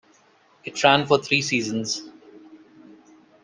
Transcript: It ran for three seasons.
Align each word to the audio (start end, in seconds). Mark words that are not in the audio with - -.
It 0.63 0.83
ran 0.83 1.05
for 1.05 1.19
three 1.19 1.43
seasons. 1.43 2.01